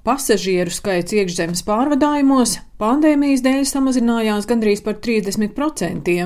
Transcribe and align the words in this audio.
Pasažieru 0.00 0.72
skaits 0.72 1.12
iekšzemes 1.12 1.60
pārvadājumos 1.66 2.56
pandēmijas 2.80 3.42
dēļ 3.44 3.64
samazinājās 3.68 4.48
gandrīz 4.48 4.80
par 4.84 4.96
30%. 5.04 6.16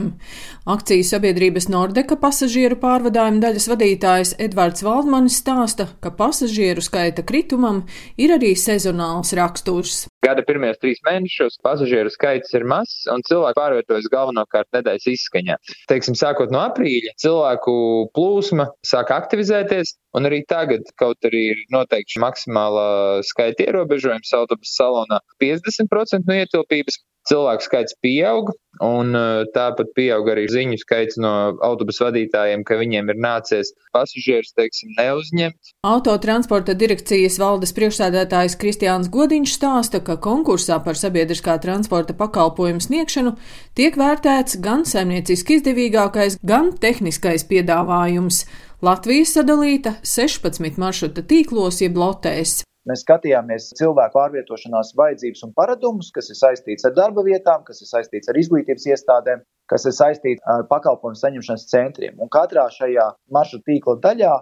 Akciju 0.65 1.05
sabiedrības 1.05 1.67
Nordeka 1.69 2.17
pasažieru 2.21 2.79
pārvadājuma 2.81 3.43
daļas 3.43 3.67
vadītājs 3.69 4.35
Edvards 4.41 4.85
Valdmanis 4.87 5.37
stāsta, 5.43 5.91
ka 6.01 6.15
pasažieru 6.15 6.85
skaita 6.85 7.27
kritumam 7.27 7.83
ir 8.17 8.33
arī 8.39 8.55
sezonāls 8.57 9.35
raksturs. 9.37 10.05
Gada 10.25 10.41
pirmajos 10.47 10.79
trīs 10.81 11.03
mēnešos 11.05 11.59
pasažieru 11.65 12.09
skaits 12.09 12.55
ir 12.57 12.65
mazs 12.65 13.03
un 13.13 13.21
cilvēki 13.29 13.59
pārvietojas 13.59 14.09
galvenokārt 14.13 14.71
nedēļas 14.73 15.11
izskaņā. 15.13 15.59
Teiksim, 15.91 16.17
sākot 16.17 16.55
no 16.55 16.63
aprīļa, 16.65 17.13
cilvēku 17.21 17.75
plūsma 18.17 18.71
sāk 18.89 19.13
aktivizēties, 19.13 19.99
un 20.17 20.31
arī 20.31 20.41
tagad, 20.49 20.89
kaut 21.01 21.29
arī 21.29 21.43
ir 21.53 21.61
noteikti 21.75 22.23
maksimālā 22.23 22.87
skaita 23.27 23.67
ierobežojums 23.67 24.33
autobusu 24.39 24.73
salonā, 24.79 25.21
50% 25.43 26.25
no 26.25 26.39
ietilpības 26.45 27.03
cilvēku 27.29 27.65
skaits 27.65 27.97
pieaug, 28.05 28.51
un 28.85 29.15
uh, 29.17 29.45
tāpat 29.55 29.93
pieaug 29.97 30.29
arī 30.29 30.45
ziņu 30.51 30.77
skaits 30.83 31.17
no 31.21 31.33
autobusu 31.65 32.07
vadītājiem, 32.07 32.65
ka 32.67 32.77
viņiem 32.81 33.13
ir 33.13 33.21
nācies 33.23 33.73
pasažierus, 33.95 34.53
teiksim, 34.59 34.93
neuzņemt. 34.99 35.73
Autotransporta 35.89 36.77
direkcijas 36.79 37.39
valdes 37.41 37.73
priekšsēdētājs 37.77 38.59
Kristiāns 38.61 39.09
Godiņš 39.15 39.57
stāsta, 39.57 40.03
ka 40.05 40.19
konkursā 40.21 40.81
par 40.85 41.01
sabiedriskā 41.01 41.57
transporta 41.65 42.17
pakalpojumu 42.19 42.85
sniegšanu 42.85 43.37
tiek 43.79 43.97
vērtēts 44.01 44.61
gan 44.65 44.85
saimnieciski 44.89 45.61
izdevīgākais, 45.61 46.39
gan 46.45 46.75
tehniskais 46.81 47.47
piedāvājums. 47.49 48.45
Latvija 48.85 49.25
sadalīta 49.25 49.97
16 50.05 50.77
maršruta 50.83 51.25
tīklos 51.25 51.81
jeb 51.81 51.97
lotēs. 51.97 52.61
Mēs 52.89 53.01
skatījāmies 53.01 53.71
cilvēku 53.79 54.19
pārvietošanās 54.19 54.91
vajadzības 54.99 55.45
un 55.47 55.53
paradumus, 55.57 56.11
kas 56.13 56.29
ir 56.29 56.37
saistīts 56.37 56.85
ar 56.85 56.93
darba 56.97 57.23
vietām, 57.25 57.63
kas 57.65 57.81
ir 57.81 57.89
saistīts 57.89 58.29
ar 58.29 58.37
izglītības 58.37 58.85
iestādēm, 58.93 59.45
kas 59.73 59.87
ir 59.89 59.95
saistīts 59.97 60.45
ar 60.53 60.67
pakalpojumu 60.69 61.17
saņemšanas 61.17 61.65
centriem. 61.71 62.19
Un 62.21 62.29
katrā 62.35 62.67
šajā 62.75 63.07
maršruta 63.33 63.71
tīkla 63.71 63.97
daļā 64.05 64.35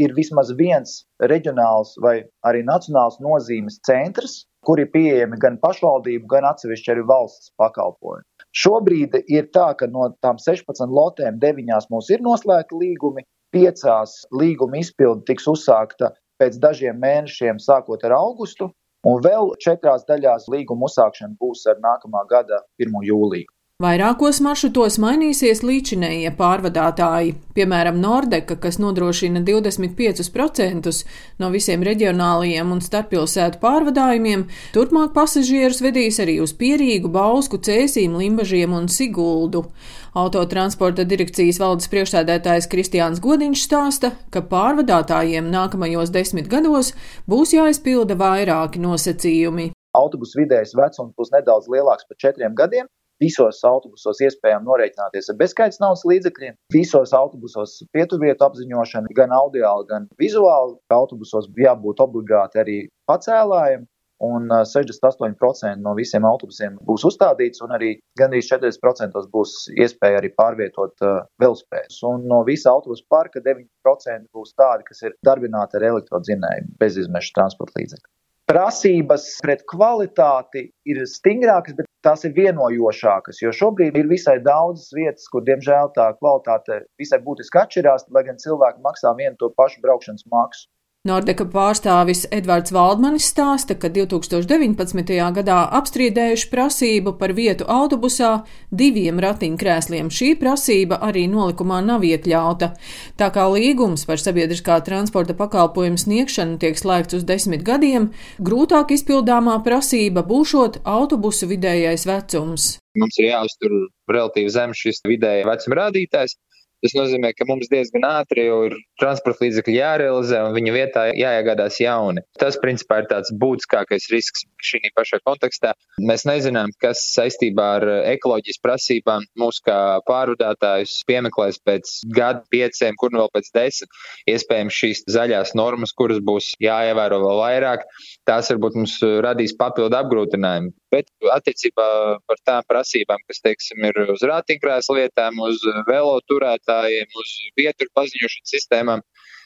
ir 0.00 0.14
vismaz 0.16 0.52
viens 0.56 0.94
reģionāls 1.32 1.92
vai 2.00 2.14
arī 2.48 2.62
nacionāls 2.64 3.20
nozīmes 3.20 3.76
centrs, 3.84 4.46
kur 4.64 4.80
ir 4.80 4.88
pieejami 4.94 5.36
gan 5.42 5.58
pašvaldību, 5.60 6.24
gan 6.30 6.48
atsevišķi 6.54 6.94
arī 6.94 7.04
valsts 7.10 7.52
pakalpojumi. 7.60 8.24
Šobrīd 8.56 9.20
ir 9.28 9.52
tā, 9.54 9.68
ka 9.76 9.90
no 9.92 10.08
tām 10.24 10.40
16 10.40 10.88
lotēm 10.88 11.36
9 11.42 11.92
mums 11.92 12.08
ir 12.10 12.24
noslēgti 12.24 12.80
līgumi, 12.80 13.26
piecās 13.52 14.22
līguma 14.32 14.80
izpilde 14.80 15.26
tiks 15.28 15.48
uzsākta 15.50 16.14
pēc 16.40 16.58
dažiem 16.62 16.98
mēnešiem, 17.00 17.60
sākot 17.60 18.04
ar 18.08 18.16
augustu, 18.16 18.70
un 19.06 19.22
vēl 19.24 19.54
četrās 19.62 20.06
daļās 20.08 20.48
līguma 20.52 20.88
uzsākšana 20.88 21.36
būs 21.40 21.66
ar 21.70 21.80
nākamā 21.84 22.24
gada 22.30 22.62
1. 22.82 23.00
jūliju. 23.06 23.48
Vairākos 23.80 24.42
maršrutos 24.44 24.98
mainīsies 25.00 25.62
līdzinējie 25.64 26.34
pārvadātāji, 26.36 27.30
piemēram, 27.56 27.96
Nordeka, 27.96 28.58
kas 28.60 28.76
nodrošina 28.76 29.40
25% 29.46 30.92
no 31.40 31.48
visiem 31.54 31.86
reģionālajiem 31.88 32.74
un 32.74 32.84
starppilsētu 32.84 33.56
pārvadājumiem, 33.62 34.44
turpmāk 34.76 35.14
pasažierus 35.16 35.80
vedīs 35.80 36.20
arī 36.20 36.36
uz 36.44 36.52
Pierīgu, 36.60 37.08
Bausku, 37.08 37.56
Cēsīm, 37.56 38.20
Limbažiem 38.20 38.76
un 38.76 38.90
Siguldu. 38.92 39.64
Autotransporta 40.12 41.08
direkcijas 41.08 41.62
valdes 41.64 41.88
priekšsēdētājs 41.88 42.68
Kristiāns 42.68 43.24
Godiņš 43.24 43.64
stāsta, 43.64 44.12
ka 44.28 44.44
pārvadātājiem 44.44 45.48
nākamajos 45.48 46.12
desmit 46.12 46.52
gados 46.52 46.92
būs 47.24 47.56
jāizpilda 47.56 48.20
vairāki 48.20 48.84
nosacījumi. 48.84 49.70
Autobusu 49.96 50.44
vidējais 50.44 50.76
vecums 50.76 51.16
būs 51.16 51.32
nedaudz 51.32 51.72
lielāks 51.72 52.04
par 52.04 52.20
četriem 52.20 52.52
gadiem, 52.54 52.84
Visos 53.20 53.60
autobusos 53.68 54.20
iespējams 54.24 54.64
norēķināties 54.64 55.30
ar 55.32 55.38
bezskaitas 55.40 55.80
naudas 55.82 56.06
līdzekļiem. 56.08 56.56
Visos 56.72 57.14
autobusos 57.16 57.78
pieturvietu 57.92 58.46
apziņošana, 58.46 59.12
gan 59.16 59.34
audiāli, 59.36 59.88
gan 59.90 60.08
vizuāli. 60.20 60.78
Autobusos 60.96 61.50
jābūt 61.60 62.00
obligāti 62.06 62.62
arī 62.62 62.78
pacēlājiem. 63.10 63.88
Un 64.20 64.50
68% 64.52 65.80
no 65.80 65.94
visiem 65.96 66.26
autobusiem 66.28 66.74
būs 66.84 67.06
uzstādīts, 67.08 67.62
un 67.64 67.72
arī 67.72 67.94
gandrīz 68.20 68.50
40% 68.52 69.16
būs 69.32 69.54
iespēja 69.80 70.20
arī 70.20 70.28
pārvietot 70.36 71.06
uh, 71.08 71.22
velospēdus. 71.40 72.02
Un 72.04 72.28
no 72.28 72.42
visa 72.44 72.68
autobusu 72.74 73.06
parka 73.08 73.40
9% 73.40 74.28
būs 74.36 74.52
tādi, 74.60 74.84
kas 74.90 75.00
ir 75.08 75.16
darbināti 75.24 75.80
ar 75.80 75.88
elektrodzinēju 75.94 76.74
bezizmešu 76.84 77.36
transporta 77.38 77.80
līdzekļu 77.80 78.12
prasības 78.50 79.26
pret 79.44 79.62
kvalitāti 79.70 80.64
ir 80.90 81.04
stingrākas, 81.06 81.76
bet 81.78 81.86
tās 82.06 82.24
ir 82.26 82.34
vienojošākas. 82.36 83.40
Jo 83.42 83.52
šobrīd 83.56 83.96
ir 84.00 84.10
visai 84.10 84.38
daudzas 84.44 84.92
vietas, 84.96 85.28
kur, 85.32 85.44
diemžēl, 85.46 85.92
tā 85.96 86.10
kvalitāte 86.18 86.82
visai 87.00 87.20
būtiski 87.24 87.60
atšķirās, 87.62 88.08
lai 88.14 88.24
gan 88.28 88.40
cilvēki 88.40 88.84
maksā 88.84 89.14
vienu 89.18 89.36
to 89.40 89.50
pašu 89.56 89.82
braukšanas 89.84 90.26
maksu. 90.32 90.68
Nordeka 91.08 91.46
pārstāvis 91.48 92.26
Edvards 92.28 92.74
Valdmanis 92.76 93.24
stāsta, 93.32 93.72
ka 93.72 93.88
2019. 93.88 95.14
gadā 95.32 95.60
apstrīdējuši 95.78 96.48
prasību 96.52 97.14
par 97.16 97.32
vietu 97.38 97.64
autobusā 97.72 98.32
diviem 98.68 99.16
ratiņkrēsliem. 99.24 100.10
Šī 100.12 100.34
prasība 100.42 100.98
arī 101.06 101.22
nolikumā 101.32 101.78
nav 101.86 102.04
iekļauta. 102.04 102.68
Tā 103.16 103.30
kā 103.32 103.46
līgums 103.48 104.04
par 104.10 104.20
sabiedriskā 104.20 104.76
transporta 104.84 105.32
pakalpojumu 105.40 105.96
sniegšanu 106.04 106.60
tiek 106.60 106.76
slēgts 106.76 107.16
uz 107.16 107.24
desmit 107.24 107.64
gadiem, 107.64 108.10
grūtāk 108.36 108.92
izpildāmā 108.92 109.56
prasība 109.64 110.20
būšot 110.20 110.82
autobusu 110.84 111.48
vidējais 111.48 112.04
vecums. 112.12 112.74
Mums 113.00 113.16
ir 113.24 113.30
jāuztur 113.30 113.72
relatīvi 114.04 114.52
zems 114.52 114.84
šis 114.84 115.00
vidējais 115.08 115.48
vecuma 115.48 115.80
rādītājs. 115.86 116.36
Tas 116.84 116.92
nozīmē, 116.96 117.32
ka 117.36 117.48
mums 117.48 117.72
diezgan 117.72 118.04
ātri 118.08 118.46
jau 118.46 118.66
ir 118.68 118.76
transporta 119.00 119.44
līdzekļi 119.46 119.76
jārealizē 119.76 120.42
un 120.46 120.54
viņa 120.56 120.74
vietā 120.74 121.04
jāiegādās 121.16 121.80
jauni. 121.82 122.24
Tas, 122.40 122.58
principā, 122.60 123.00
ir 123.02 123.10
tāds 123.10 123.32
būtiskākais 123.40 124.10
risks 124.12 124.46
šī 124.64 124.82
pašā 124.96 125.20
kontekstā. 125.24 125.72
Mēs 126.04 126.26
nezinām, 126.28 126.72
kas 126.82 127.02
saistībā 127.14 127.68
ar 127.78 127.86
ekoloģijas 128.12 128.60
prasībām 128.64 129.24
mūs 129.40 129.60
kā 129.64 129.78
pārvadātājus 130.08 131.00
piemeklēs 131.08 131.60
pēc 131.64 131.94
gada, 132.16 132.44
pieciem, 132.52 132.96
kur 133.00 133.12
nu 133.12 133.22
vēl 133.22 133.32
pēc 133.36 133.50
desmit. 133.56 134.02
Iespējams, 134.30 134.80
šīs 134.82 135.04
zaļās 135.16 135.54
normas, 135.58 135.94
kuras 135.96 136.20
būs 136.24 136.52
jāievēro 136.62 137.22
vēl 137.24 137.40
vairāk, 137.44 137.86
tās 138.28 138.52
varbūt 138.52 138.78
mums 138.80 138.98
radīs 139.24 139.56
papildu 139.58 139.96
apgrūtinājumu. 140.00 140.74
Bet 140.90 141.06
attiecībā 141.30 141.86
par 142.26 142.40
tām 142.46 142.64
prasībām, 142.66 143.20
kas, 143.30 143.38
teiksim, 143.44 143.84
ir 143.86 144.10
uz 144.10 144.24
rātīnkrēslu 144.26 144.96
vietām, 144.98 145.38
uz 145.46 145.62
velo 145.86 146.16
turētājiem, 146.26 147.06
uz 147.14 147.34
vietu 147.58 147.86
paziņošanas 147.94 148.54
sistēmām, 148.56 148.89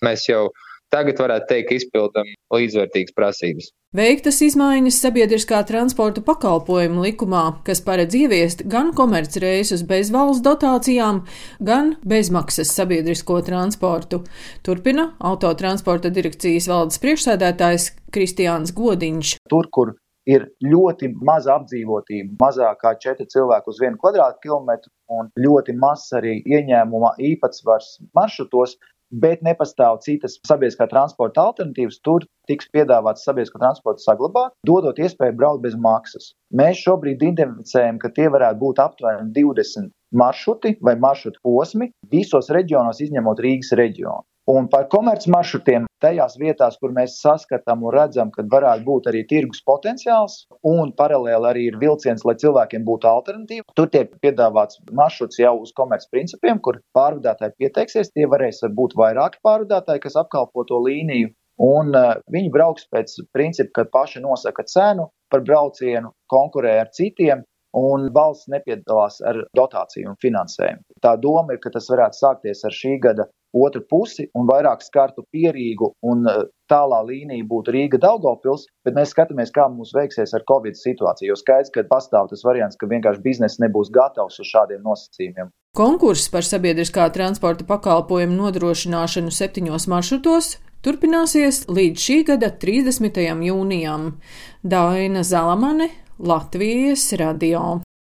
mēs 0.03 0.29
jau 0.29 0.49
tagad 0.95 1.19
varētu 1.19 1.49
teikt, 1.51 1.69
ka 1.69 1.79
izpildam 1.79 2.29
līdzvērtīgas 2.55 3.15
prasības. 3.17 3.71
Veiktas 3.95 4.41
izmaiņas 4.43 4.97
sabiedriskā 5.05 5.61
transporta 5.67 6.23
pakalpojumu 6.27 7.05
likumā, 7.05 7.43
kas 7.67 7.83
paredz 7.87 8.17
ieviest 8.19 8.65
gan 8.71 8.91
komercreisus 8.99 9.85
bez 9.87 10.11
valsts 10.15 10.43
dotācijām, 10.47 11.23
gan 11.63 11.95
bezmaksas 12.03 12.75
sabiedrisko 12.75 13.41
transportu. 13.47 14.25
Turpina 14.67 15.13
autotransporta 15.23 16.11
direkcijas 16.15 16.71
valdes 16.71 17.03
priekšsēdētājs 17.03 17.93
Kristiāns 18.15 18.75
Godiņš. 18.75 19.37
Tur, 19.51 19.71
kur 19.71 19.95
ir 20.27 20.49
ļoti 20.65 21.11
maza 21.23 21.59
apdzīvotība, 21.59 22.35
mazāk 22.41 22.81
kā 22.83 22.95
4 23.01 23.29
cilvēki 23.31 23.71
uz 23.71 23.81
1 23.83 23.99
kvadrātkilometru 24.01 24.91
un 25.15 25.29
ļoti 25.39 25.75
mazs 25.77 26.15
arī 26.17 26.39
ieņēmuma 26.49 27.15
īpatsvars 27.31 27.99
maršrutos, 28.17 28.79
bet 29.23 29.43
nepastāv 29.47 30.01
citas 30.05 30.37
sabiedriskā 30.49 30.89
transporta 30.91 31.45
alternatīvas, 31.49 32.01
tur 32.05 32.27
tiks 32.51 32.69
piedāvāts 32.75 33.25
sabiedrisko 33.27 33.61
transportu 33.63 34.05
saglabāt, 34.05 34.55
dodot 34.67 34.99
iespēju 34.99 35.37
braukt 35.39 35.65
bez 35.65 35.79
maksas. 35.79 36.33
Mēs 36.55 36.83
šobrīd 36.83 37.23
identificējam, 37.23 38.01
ka 38.03 38.11
tie 38.17 38.29
varētu 38.33 38.61
būt 38.61 38.83
aptuveni 38.85 39.33
20 39.37 39.93
maršruti 40.15 40.77
vai 40.85 40.97
maršrutu 41.01 41.43
posmi 41.43 41.91
visos 42.11 42.51
reģionos, 42.55 43.03
izņemot 43.07 43.43
Rīgas 43.43 43.75
reģionu. 43.79 44.25
Un 44.51 44.67
par 44.69 44.91
komercmaršrutiem 44.93 45.87
tajās 46.05 46.35
vietās, 46.37 46.75
kur 46.77 46.93
mēs 46.93 47.15
saskatām 47.23 47.87
un 47.87 47.95
redzam, 47.95 48.29
ka 48.33 48.43
varētu 48.53 48.85
būt 48.85 49.07
arī 49.09 49.23
tirgus 49.29 49.63
potenciāls, 49.65 50.35
un 50.69 50.91
paralēli 50.99 51.49
arī 51.49 51.63
ir 51.71 51.79
vilciens, 51.81 52.27
lai 52.29 52.35
cilvēkiem 52.43 52.85
būtu 52.85 53.09
alternatīva. 53.09 53.65
Tur 53.79 53.89
tiek 53.95 54.13
piedāvāts 54.21 54.83
maršruts 54.93 55.41
jau 55.41 55.55
uz 55.63 55.73
komercprincipiem, 55.79 56.61
kur 56.61 56.83
pārvadātāji 56.97 57.57
pieteiksies. 57.63 58.13
Tie 58.13 58.29
varēs 58.29 58.61
būt 58.77 58.99
vairāki 59.01 59.41
pārvadātāji, 59.49 60.05
kas 60.05 60.21
apkalpo 60.21 60.67
to 60.69 60.83
līniju. 60.85 61.33
Un 61.65 61.97
uh, 61.97 62.19
viņi 62.35 62.51
brauks 62.53 62.85
pēc 62.93 63.15
principa, 63.33 63.71
ka 63.79 63.91
paši 63.97 64.21
nosaka 64.21 64.67
cenu 64.69 65.07
par 65.33 65.41
braucienu, 65.47 66.11
konkurē 66.29 66.75
ar 66.83 66.91
citiem, 66.93 67.47
un 67.79 68.11
valsts 68.13 68.51
nepiedalās 68.53 69.23
ar 69.25 69.41
dotāciju 69.57 70.13
un 70.13 70.21
finansējumu. 70.21 70.85
Tā 71.01 71.15
doma 71.23 71.57
ir, 71.57 71.63
ka 71.63 71.73
tas 71.75 71.89
varētu 71.91 72.21
sākties 72.21 72.63
ar 72.67 72.75
šī 72.75 72.99
gada 73.07 73.29
otru 73.55 73.85
pusi 73.91 74.27
un 74.35 74.49
vairāk 74.51 74.83
skartu 74.85 75.25
pierīgu 75.33 75.93
un 76.11 76.27
uh, 76.29 76.45
tālā 76.71 77.01
līnija 77.07 77.47
būtu 77.49 77.75
Rīga 77.75 78.01
Daugopils, 78.03 78.67
bet 78.85 78.97
mēs 78.97 79.13
skatāmies, 79.15 79.53
kā 79.55 79.69
mums 79.71 79.95
veiksies 79.97 80.35
ar 80.35 80.45
Covid 80.49 80.79
situāciju, 80.79 81.31
jo 81.33 81.39
skaidrs, 81.39 81.73
ka 81.75 81.87
pastāv 81.91 82.31
tas 82.33 82.45
variants, 82.47 82.79
ka 82.81 82.89
vienkārši 82.91 83.23
biznesa 83.25 83.65
nebūs 83.67 83.93
gatavs 83.95 84.41
uz 84.41 84.51
šādiem 84.51 84.83
nosacījumiem. 84.85 85.53
Konkurss 85.77 86.31
par 86.31 86.47
sabiedriskā 86.47 87.09
transporta 87.15 87.67
pakalpojumu 87.69 88.39
nodrošināšanu 88.45 89.35
septiņos 89.35 89.89
maršrutos 89.91 90.55
turpināsies 90.85 91.65
līdz 91.71 92.05
šī 92.07 92.19
gada 92.33 92.53
30. 92.61 93.23
jūnijam. 93.49 94.13
Daina 94.63 95.25
Zalamane, 95.25 95.91
Latvijas 96.19 97.11
radio. 97.21 97.84